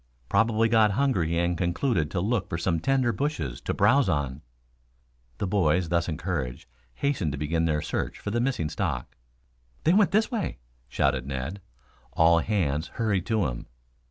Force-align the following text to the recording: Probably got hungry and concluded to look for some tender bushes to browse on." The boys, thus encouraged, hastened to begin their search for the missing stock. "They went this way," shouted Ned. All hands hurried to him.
Probably 0.29 0.67
got 0.67 0.93
hungry 0.93 1.37
and 1.37 1.55
concluded 1.55 2.09
to 2.09 2.19
look 2.19 2.49
for 2.49 2.57
some 2.57 2.79
tender 2.79 3.11
bushes 3.13 3.61
to 3.61 3.71
browse 3.75 4.09
on." 4.09 4.41
The 5.37 5.45
boys, 5.45 5.89
thus 5.89 6.09
encouraged, 6.09 6.67
hastened 6.95 7.33
to 7.33 7.37
begin 7.37 7.65
their 7.65 7.83
search 7.83 8.17
for 8.17 8.31
the 8.31 8.41
missing 8.41 8.71
stock. 8.71 9.15
"They 9.83 9.93
went 9.93 10.09
this 10.09 10.31
way," 10.31 10.57
shouted 10.89 11.27
Ned. 11.27 11.61
All 12.13 12.39
hands 12.39 12.87
hurried 12.97 13.27
to 13.27 13.45
him. 13.45 13.67